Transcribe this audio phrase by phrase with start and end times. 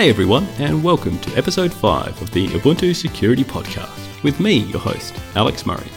[0.00, 4.80] Hey everyone, and welcome to episode 5 of the Ubuntu Security Podcast with me, your
[4.80, 5.90] host, Alex Murray.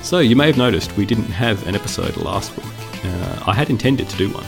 [0.00, 3.04] So, you may have noticed we didn't have an episode last week.
[3.04, 4.46] Uh, I had intended to do one.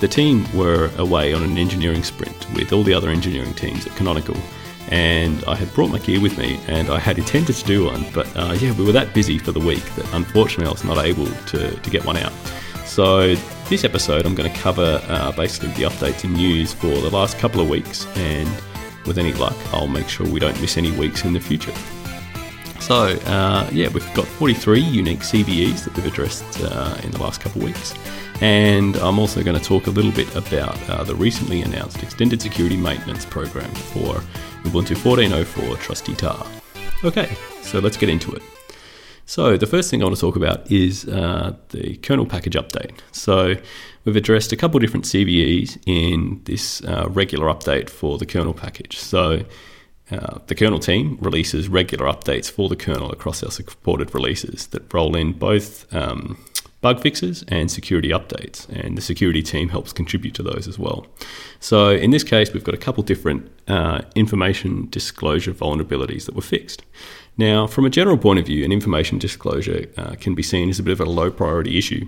[0.00, 3.94] The team were away on an engineering sprint with all the other engineering teams at
[3.94, 4.38] Canonical,
[4.88, 8.06] and I had brought my gear with me and I had intended to do one,
[8.14, 10.96] but uh, yeah, we were that busy for the week that unfortunately I was not
[10.96, 12.32] able to, to get one out.
[12.86, 13.34] So,
[13.68, 17.38] this episode, I'm going to cover uh, basically the updates and news for the last
[17.38, 18.48] couple of weeks, and
[19.06, 21.74] with any luck, I'll make sure we don't miss any weeks in the future.
[22.80, 27.42] So, uh, yeah, we've got 43 unique CVEs that we've addressed uh, in the last
[27.42, 27.94] couple of weeks,
[28.40, 32.40] and I'm also going to talk a little bit about uh, the recently announced Extended
[32.40, 34.14] Security Maintenance Program for
[34.64, 36.46] Ubuntu 14.04 Trusty Tahr.
[37.04, 38.42] Okay, so let's get into it.
[39.28, 42.98] So, the first thing I want to talk about is uh, the kernel package update.
[43.12, 43.56] So,
[44.06, 48.96] we've addressed a couple different CVEs in this uh, regular update for the kernel package.
[48.96, 49.44] So,
[50.10, 54.94] uh, the kernel team releases regular updates for the kernel across our supported releases that
[54.94, 56.42] roll in both um,
[56.80, 61.06] bug fixes and security updates, and the security team helps contribute to those as well.
[61.60, 66.42] So, in this case, we've got a couple different uh, information disclosure vulnerabilities that were
[66.42, 66.82] fixed.
[67.36, 70.78] Now, from a general point of view, an information disclosure uh, can be seen as
[70.78, 72.06] a bit of a low priority issue.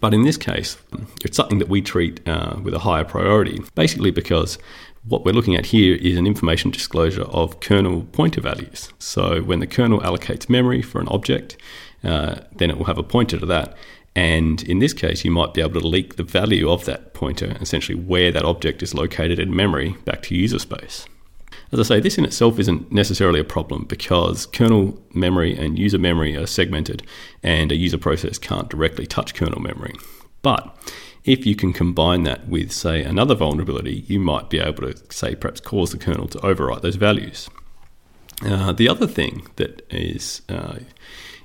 [0.00, 0.76] But in this case,
[1.24, 4.56] it's something that we treat uh, with a higher priority, basically because
[5.04, 8.92] what we're looking at here is an information disclosure of kernel pointer values.
[8.98, 11.56] So when the kernel allocates memory for an object,
[12.04, 13.76] uh, then it will have a pointer to that.
[14.16, 17.56] And in this case, you might be able to leak the value of that pointer,
[17.60, 21.06] essentially where that object is located in memory, back to user space.
[21.72, 25.98] As I say, this in itself isn't necessarily a problem because kernel memory and user
[25.98, 27.04] memory are segmented
[27.44, 29.94] and a user process can't directly touch kernel memory.
[30.42, 30.76] But
[31.24, 35.36] if you can combine that with, say, another vulnerability, you might be able to, say,
[35.36, 37.48] perhaps cause the kernel to overwrite those values.
[38.44, 40.78] Uh, the other thing that is uh,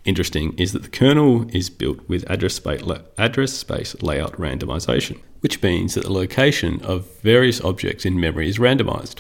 [0.06, 2.82] interesting is that the kernel is built with address space,
[3.18, 8.58] address space layout randomization, which means that the location of various objects in memory is
[8.58, 9.20] randomized.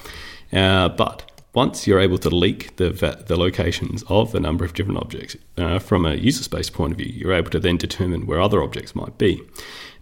[0.53, 2.89] Uh, but once you're able to leak the,
[3.27, 6.97] the locations of a number of different objects uh, from a user space point of
[6.97, 9.41] view, you're able to then determine where other objects might be.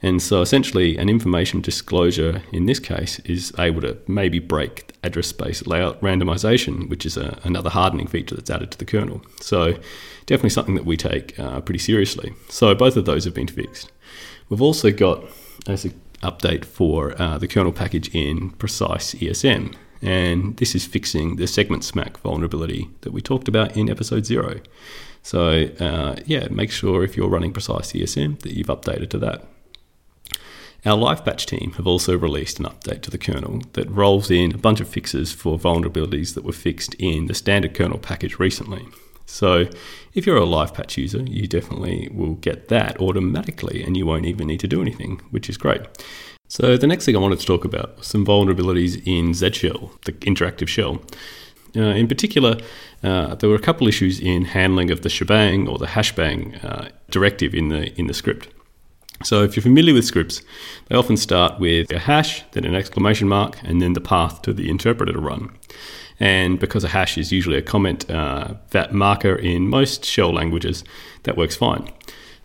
[0.01, 5.27] And so essentially, an information disclosure in this case is able to maybe break address
[5.27, 9.21] space layout randomization, which is a, another hardening feature that's added to the kernel.
[9.41, 9.73] So,
[10.25, 12.33] definitely something that we take uh, pretty seriously.
[12.49, 13.91] So, both of those have been fixed.
[14.49, 15.23] We've also got
[15.67, 21.37] as an update for uh, the kernel package in Precise ESM and this is fixing
[21.37, 24.59] the SegmentSmack vulnerability that we talked about in episode zero.
[25.21, 29.47] So, uh, yeah, make sure if you're running Precise ESM that you've updated to that.
[30.85, 34.53] Our live patch team have also released an update to the kernel that rolls in
[34.53, 38.85] a bunch of fixes for vulnerabilities that were fixed in the standard kernel package recently.
[39.25, 39.69] So,
[40.13, 44.25] if you're a live patch user, you definitely will get that automatically and you won't
[44.25, 45.81] even need to do anything, which is great.
[46.49, 50.11] So the next thing I wanted to talk about was some vulnerabilities in Z-Shell, the
[50.11, 51.01] interactive shell.
[51.75, 52.57] Uh, in particular,
[53.01, 56.89] uh, there were a couple issues in handling of the shebang or the hashbang uh,
[57.09, 58.49] directive in the in the script.
[59.23, 60.41] So if you're familiar with scripts,
[60.87, 64.53] they often start with a hash, then an exclamation mark, and then the path to
[64.53, 65.51] the interpreter to run.
[66.19, 70.83] And because a hash is usually a comment uh, that marker in most shell languages,
[71.23, 71.89] that works fine.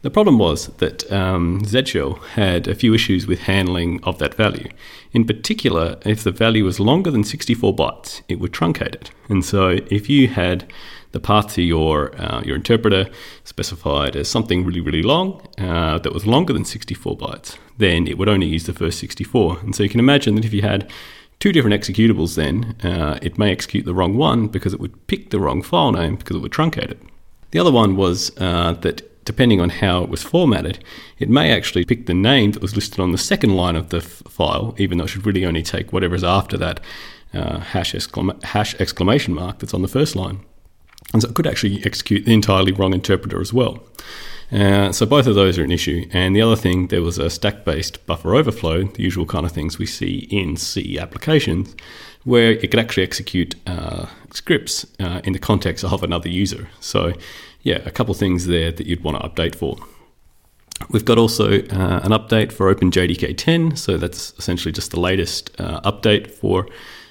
[0.03, 4.69] The problem was that um, Z-Shell had a few issues with handling of that value.
[5.13, 9.11] In particular, if the value was longer than 64 bytes, it would truncate it.
[9.29, 10.73] And so if you had
[11.13, 13.09] the path to your, uh, your interpreter
[13.45, 18.19] specified as something really, really long uh, that was longer than 64 bytes, then it
[18.19, 19.59] would only use the first 64.
[19.61, 20.91] And so you can imagine that if you had
[21.41, 25.31] two different executables, then uh, it may execute the wrong one because it would pick
[25.31, 27.01] the wrong file name because it would truncate it.
[27.51, 30.83] The other one was uh, that depending on how it was formatted,
[31.19, 33.99] it may actually pick the name that was listed on the second line of the
[33.99, 36.81] f- file, even though it should really only take whatever's after that
[37.35, 37.95] uh, hash,
[38.43, 40.41] hash exclamation mark that's on the first line.
[41.13, 43.83] And so it could actually execute the entirely wrong interpreter as well.
[44.51, 46.07] Uh, so both of those are an issue.
[46.13, 49.79] And the other thing, there was a stack-based buffer overflow, the usual kind of things
[49.79, 51.75] we see in C applications,
[52.25, 56.69] where it could actually execute uh, scripts uh, in the context of another user.
[56.81, 57.13] So
[57.63, 59.77] yeah, a couple things there that you'd want to update for.
[60.91, 65.51] We've got also uh, an update for OpenJDK 10, so that's essentially just the latest
[65.61, 66.69] uh, update for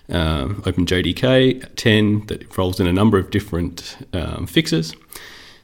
[0.10, 4.96] um, OpenJDK 10 that rolls in a number of different um, fixes.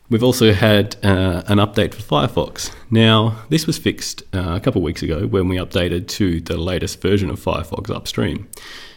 [0.09, 2.71] We've also had uh, an update for Firefox.
[2.91, 6.57] Now, this was fixed uh, a couple of weeks ago when we updated to the
[6.57, 8.47] latest version of Firefox upstream.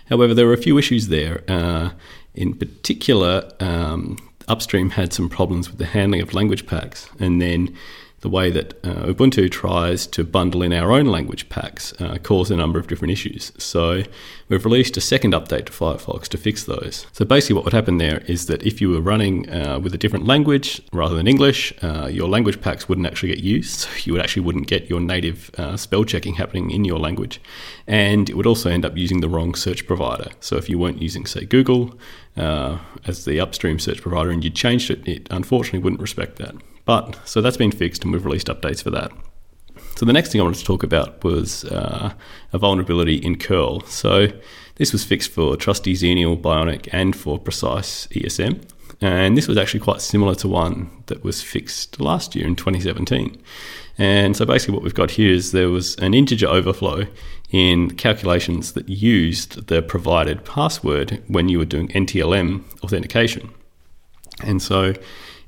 [0.09, 1.43] However, there were a few issues there.
[1.49, 1.91] Uh,
[2.35, 7.77] in particular, um, Upstream had some problems with the handling of language packs, and then
[8.21, 12.51] the way that uh, Ubuntu tries to bundle in our own language packs uh, cause
[12.51, 13.53] a number of different issues.
[13.59, 14.03] So
[14.49, 17.07] we've released a second update to Firefox to fix those.
[17.13, 19.99] So basically, what would happen there is that if you were running uh, with a
[19.99, 23.87] different language rather than English, uh, your language packs wouldn't actually get used.
[23.97, 27.41] So you would actually wouldn't get your native uh, spell checking happening in your language,
[27.87, 30.31] and it would also end up using the wrong search provider.
[30.41, 31.99] So if you weren't using, say, Google
[32.37, 36.55] uh, as the upstream search provider and you changed it, it unfortunately wouldn't respect that.
[36.87, 39.13] But so that's been fixed, and we've released updates for that.
[39.97, 42.13] So the next thing I wanted to talk about was uh,
[42.53, 43.81] a vulnerability in curl.
[43.83, 44.29] So
[44.77, 48.63] this was fixed for Trusty Xenial, Bionic, and for Precise ESM.
[49.01, 53.43] And this was actually quite similar to one that was fixed last year in 2017.
[53.99, 57.07] And so basically, what we've got here is there was an integer overflow
[57.51, 63.51] in calculations that used the provided password when you were doing NTLM authentication.
[64.43, 64.95] And so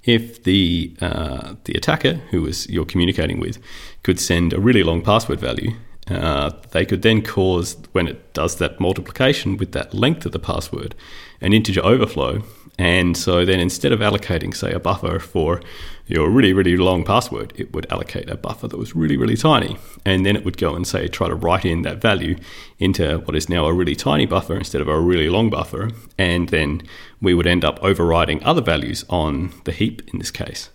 [0.09, 3.59] if the uh, the attacker who was you're communicating with
[4.03, 5.73] could send a really long password value,
[6.11, 10.39] uh, they could then cause when it does that multiplication with that length of the
[10.39, 10.95] password,
[11.41, 12.43] an integer overflow,
[12.79, 15.61] and so then instead of allocating say a buffer for
[16.07, 19.77] your really, really long password, it would allocate a buffer that was really, really tiny.
[20.05, 22.37] And then it would go and say, try to write in that value
[22.79, 25.91] into what is now a really tiny buffer instead of a really long buffer.
[26.17, 26.83] And then
[27.21, 30.71] we would end up overriding other values on the heap in this case.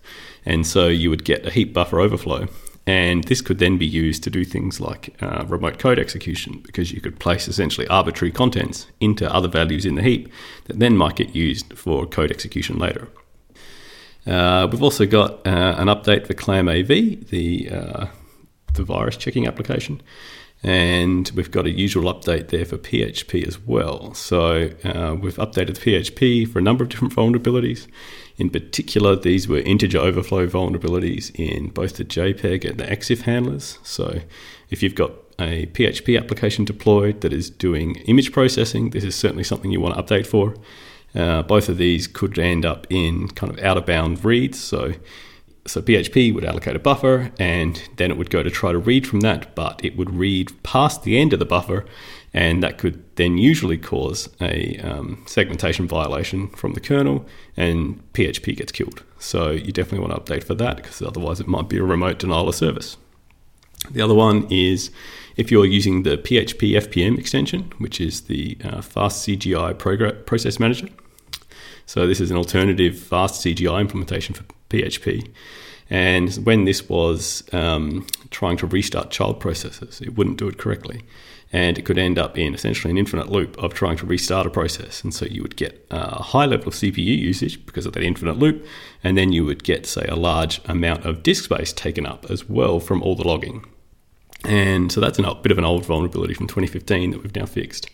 [0.45, 2.49] And so you would get a heap buffer overflow.
[2.85, 6.91] And this could then be used to do things like uh, remote code execution because
[6.91, 10.29] you could place essentially arbitrary contents into other values in the heap
[10.65, 13.07] that then might get used for code execution later.
[14.25, 18.07] Uh, we've also got uh, an update for ClamAV, the uh,
[18.73, 20.01] the virus checking application,
[20.63, 24.13] and we've got a usual update there for PHP as well.
[24.13, 27.87] So uh, we've updated PHP for a number of different vulnerabilities.
[28.37, 33.77] In particular, these were integer overflow vulnerabilities in both the JPEG and the EXIF handlers.
[33.83, 34.21] So
[34.69, 39.43] if you've got a PHP application deployed that is doing image processing, this is certainly
[39.43, 40.55] something you want to update for.
[41.13, 44.59] Uh, both of these could end up in kind of out of bound reads.
[44.59, 44.93] So,
[45.65, 49.07] so PHP would allocate a buffer, and then it would go to try to read
[49.07, 51.85] from that, but it would read past the end of the buffer,
[52.33, 57.25] and that could then usually cause a um, segmentation violation from the kernel,
[57.55, 59.03] and PHP gets killed.
[59.19, 62.19] So you definitely want to update for that because otherwise it might be a remote
[62.19, 62.97] denial of service.
[63.91, 64.91] The other one is
[65.37, 69.77] if you're using the PHP FPM extension, which is the uh, Fast CGI
[70.25, 70.87] process manager.
[71.85, 75.29] So this is an alternative fast CGI implementation for PHP.
[75.89, 81.03] And when this was um, trying to restart child processes, it wouldn't do it correctly.
[81.51, 84.49] And it could end up in essentially an infinite loop of trying to restart a
[84.49, 85.03] process.
[85.03, 88.39] And so you would get a high level of CPU usage because of that infinite
[88.39, 88.65] loop.
[89.03, 92.49] And then you would get, say, a large amount of disk space taken up as
[92.49, 93.65] well from all the logging.
[94.45, 97.89] And so that's a bit of an old vulnerability from 2015 that we've now fixed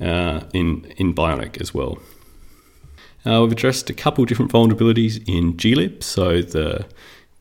[0.00, 1.98] uh, in, in Bionic as well.
[3.26, 6.86] Uh, we've addressed a couple of different vulnerabilities in glib, so the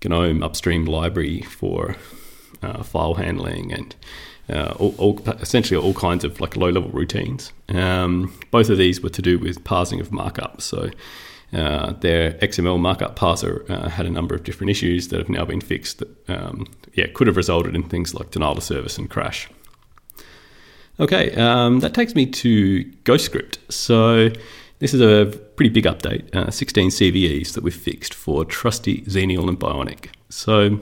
[0.03, 1.95] GNOME upstream library for
[2.61, 3.95] uh, file handling and
[4.49, 7.51] uh, all, all, essentially all kinds of like low level routines.
[7.69, 10.61] Um, both of these were to do with parsing of markup.
[10.61, 10.89] So
[11.53, 15.45] uh, their XML markup parser uh, had a number of different issues that have now
[15.45, 19.09] been fixed that um, yeah, could have resulted in things like denial of service and
[19.09, 19.49] crash.
[20.99, 23.57] Okay, um, that takes me to Ghostscript.
[23.69, 24.29] So
[24.79, 29.47] this is a pretty big update, uh, 16 CVEs that we've fixed for Trusty, Xenial,
[29.47, 30.09] and Bionic.
[30.29, 30.79] So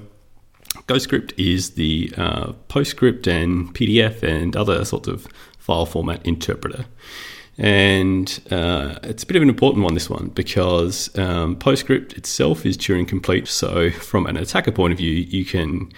[0.87, 6.85] Ghostscript is the uh, PostScript and PDF and other sorts of file format interpreter.
[7.57, 12.65] And uh, it's a bit of an important one, this one, because um, PostScript itself
[12.65, 13.47] is Turing complete.
[13.47, 15.91] So, from an attacker point of view, you can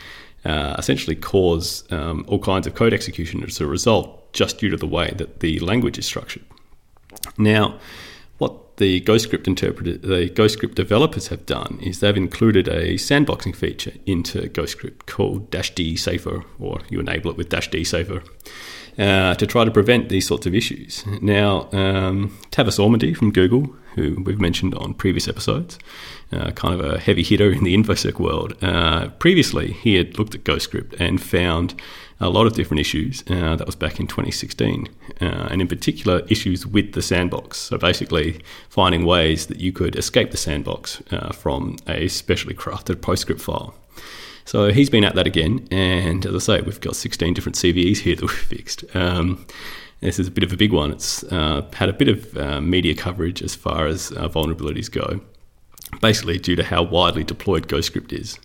[0.46, 4.78] uh, essentially cause um, all kinds of code execution as a result just due to
[4.78, 6.44] the way that the language is structured.
[7.38, 7.80] Now,
[8.38, 10.30] what the Ghostscript interpreter, the
[10.76, 16.44] developers have done is they've included a sandboxing feature into Ghostscript called dash D safer,
[16.60, 18.22] or you enable it with dash D safer.
[18.98, 21.06] Uh, to try to prevent these sorts of issues.
[21.22, 25.78] Now, um, Tavis Ormandy from Google, who we've mentioned on previous episodes,
[26.32, 30.34] uh, kind of a heavy hitter in the InfoSec world, uh, previously he had looked
[30.34, 31.80] at Ghostscript and found
[32.20, 33.24] a lot of different issues.
[33.30, 34.88] Uh, that was back in 2016,
[35.22, 37.58] uh, and in particular, issues with the sandbox.
[37.58, 38.40] So basically,
[38.70, 43.76] finding ways that you could escape the sandbox uh, from a specially crafted PostScript file.
[44.48, 47.98] So he's been at that again, and as I say, we've got 16 different CVEs
[47.98, 48.86] here that we've fixed.
[48.96, 49.46] Um,
[50.00, 50.90] this is a bit of a big one.
[50.94, 55.20] It's uh, had a bit of uh, media coverage as far as uh, vulnerabilities go,
[56.00, 58.40] basically due to how widely deployed Ghostscript is.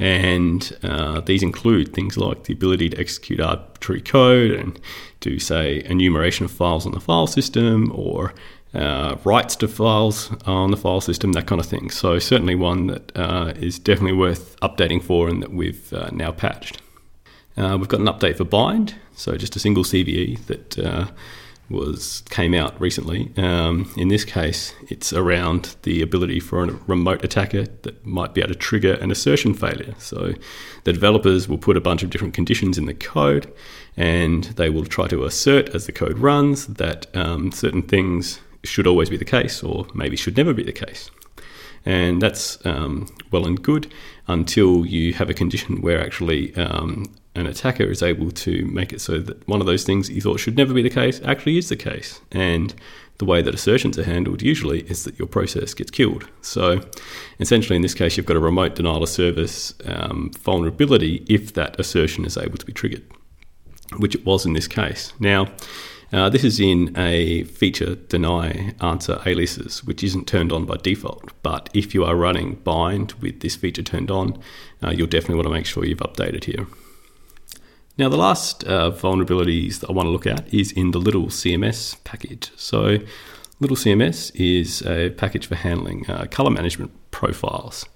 [0.00, 4.80] And uh, these include things like the ability to execute arbitrary code and
[5.20, 8.34] do, say, enumeration of files on the file system or
[8.74, 11.90] uh, writes to files on the file system, that kind of thing.
[11.90, 16.32] So, certainly one that uh, is definitely worth updating for and that we've uh, now
[16.32, 16.80] patched.
[17.56, 21.06] Uh, we've got an update for bind, so just a single CVE that uh,
[21.70, 23.32] was came out recently.
[23.36, 28.40] Um, in this case, it's around the ability for a remote attacker that might be
[28.40, 29.94] able to trigger an assertion failure.
[29.98, 30.34] So
[30.82, 33.52] the developers will put a bunch of different conditions in the code,
[33.96, 38.86] and they will try to assert as the code runs that um, certain things should
[38.86, 41.10] always be the case, or maybe should never be the case.
[41.86, 43.92] And that's um, well and good
[44.26, 49.00] until you have a condition where actually um, an attacker is able to make it
[49.00, 51.68] so that one of those things you thought should never be the case actually is
[51.68, 52.20] the case.
[52.32, 52.74] And
[53.18, 56.28] the way that assertions are handled usually is that your process gets killed.
[56.40, 56.80] So
[57.38, 61.78] essentially, in this case, you've got a remote denial of service um, vulnerability if that
[61.78, 63.04] assertion is able to be triggered,
[63.98, 65.12] which it was in this case.
[65.20, 65.48] Now,
[66.14, 71.32] uh, this is in a feature deny answer aliases, which isn't turned on by default.
[71.42, 74.38] But if you are running bind with this feature turned on,
[74.80, 76.68] uh, you'll definitely want to make sure you've updated here.
[77.98, 81.26] Now, the last uh, vulnerabilities that I want to look at is in the Little
[81.26, 82.52] CMS package.
[82.56, 82.98] So,
[83.58, 87.86] Little CMS is a package for handling uh, color management profiles.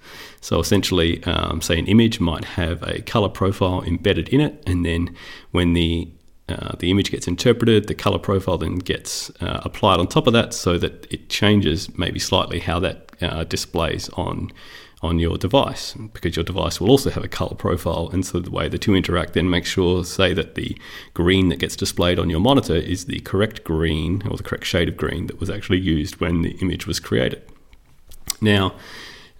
[0.41, 4.85] So, essentially, um, say an image might have a color profile embedded in it, and
[4.85, 5.15] then
[5.51, 6.09] when the
[6.49, 10.33] uh, the image gets interpreted, the color profile then gets uh, applied on top of
[10.33, 14.51] that so that it changes maybe slightly how that uh, displays on
[15.01, 15.93] on your device.
[15.93, 18.95] Because your device will also have a color profile and so the way the two
[18.95, 20.77] interact then makes sure say that the
[21.13, 24.89] green that gets displayed on your monitor is the correct green or the correct shade
[24.89, 27.41] of green that was actually used when the image was created.
[28.41, 28.75] Now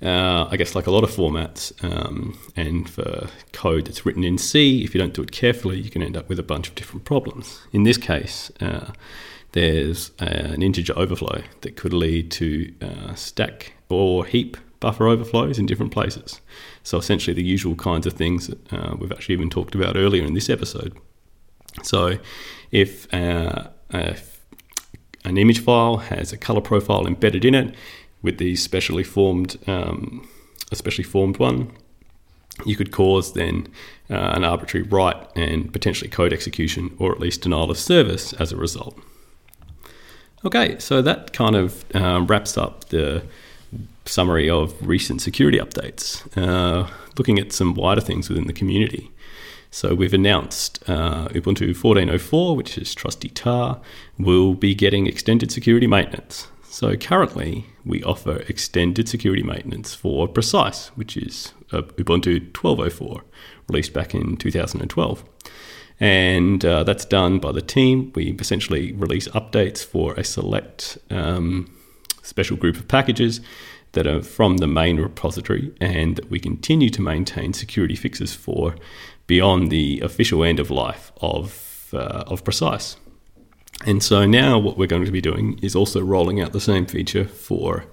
[0.01, 4.38] uh, I guess like a lot of formats, um, and for code that's written in
[4.38, 6.75] C, if you don't do it carefully, you can end up with a bunch of
[6.75, 7.62] different problems.
[7.74, 8.91] In this case, uh,
[9.51, 15.65] there's an integer overflow that could lead to uh, stack or heap buffer overflows in
[15.65, 16.39] different places.
[16.84, 20.24] So essentially, the usual kinds of things that uh, we've actually even talked about earlier
[20.24, 20.98] in this episode.
[21.84, 22.18] So
[22.72, 24.39] if, uh, if
[25.25, 27.75] an image file has a color profile embedded in it,
[28.21, 30.27] with the specially formed, um,
[30.71, 31.71] especially formed one,
[32.65, 33.67] you could cause then
[34.09, 38.51] uh, an arbitrary write and potentially code execution or at least denial of service as
[38.51, 38.97] a result.
[40.45, 43.23] Okay, so that kind of um, wraps up the
[44.05, 49.11] summary of recent security updates, uh, looking at some wider things within the community.
[49.71, 53.79] So we've announced uh, Ubuntu 14.04, which is Trusty Tahr,
[54.17, 56.47] will be getting extended security maintenance.
[56.71, 63.21] So currently, we offer extended security maintenance for Precise, which is uh, Ubuntu 12.04,
[63.67, 65.23] released back in 2012.
[65.99, 68.11] And uh, that's done by the team.
[68.13, 71.75] We essentially release updates for a select um,
[72.21, 73.41] special group of packages
[73.93, 78.75] that are from the main repository and that we continue to maintain security fixes for
[79.25, 82.95] beyond the official end of life of, uh, of Precise.
[83.86, 86.86] And so now what we're going to be doing is also rolling out the same
[86.86, 87.86] feature for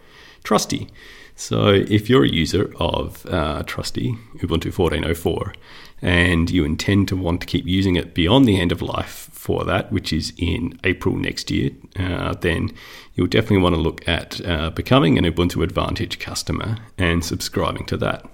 [0.43, 0.89] Trusty.
[1.37, 5.55] So if you're a user of uh, Trusty, Ubuntu 14.04,
[6.03, 9.65] and you intend to want to keep using it beyond the end of life for
[9.65, 12.73] that, which is in April next year, uh, then
[13.15, 17.97] you'll definitely want to look at uh, becoming an Ubuntu Advantage customer and subscribing to
[17.99, 18.27] that.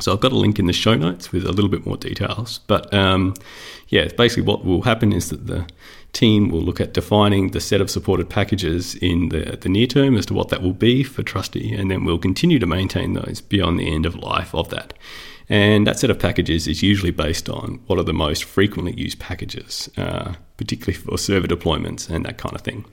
[0.00, 2.60] So I've got a link in the show notes with a little bit more details.
[2.68, 3.34] But um,
[3.88, 5.66] yeah, basically what will happen is that the
[6.18, 10.16] team will look at defining the set of supported packages in the, the near term
[10.16, 13.40] as to what that will be for Trusty, and then we'll continue to maintain those
[13.40, 14.94] beyond the end of life of that.
[15.48, 19.20] And that set of packages is usually based on what are the most frequently used
[19.20, 22.84] packages, uh, particularly for server deployments and that kind of thing.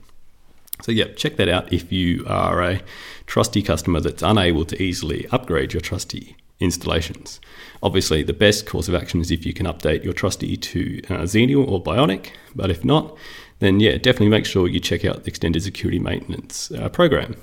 [0.82, 2.80] So, yeah, check that out if you are a
[3.26, 7.40] Trusty customer that's unable to easily upgrade your Trusty installations.
[7.82, 11.22] Obviously, the best course of action is if you can update your trusty to uh,
[11.22, 13.16] Xenial or Bionic, but if not,
[13.58, 17.36] then yeah, definitely make sure you check out the extended security maintenance uh, program.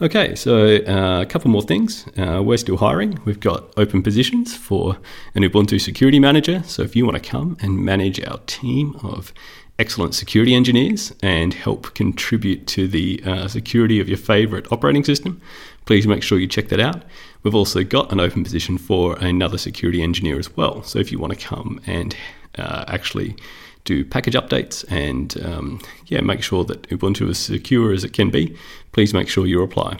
[0.00, 2.06] Okay, so uh, a couple more things.
[2.18, 3.18] Uh, we're still hiring.
[3.24, 4.98] We've got open positions for
[5.34, 6.62] an Ubuntu security manager.
[6.66, 9.32] So if you want to come and manage our team of
[9.78, 15.40] excellent security engineers and help contribute to the uh, security of your favorite operating system,
[15.86, 17.02] please make sure you check that out.
[17.46, 20.82] We've also got an open position for another security engineer as well.
[20.82, 22.16] So if you want to come and
[22.58, 23.36] uh, actually
[23.84, 28.30] do package updates and um, yeah, make sure that Ubuntu is secure as it can
[28.30, 28.56] be,
[28.90, 29.96] please make sure you reply.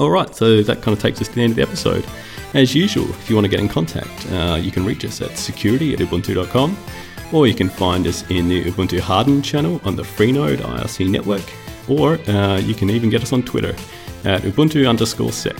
[0.00, 2.04] All right, so that kind of takes us to the end of the episode.
[2.54, 5.38] As usual, if you want to get in contact, uh, you can reach us at
[5.38, 6.76] security at ubuntu.com
[7.32, 11.44] or you can find us in the Ubuntu Harden channel on the Freenode IRC network,
[11.88, 13.76] or uh, you can even get us on Twitter
[14.24, 15.54] at Ubuntu underscore sec.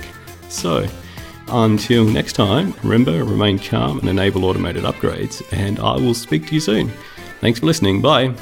[0.48, 0.86] So,
[1.48, 6.54] until next time, remember, remain calm and enable automated upgrades, and I will speak to
[6.54, 6.90] you soon.
[7.40, 8.02] Thanks for listening.
[8.02, 8.34] Bye.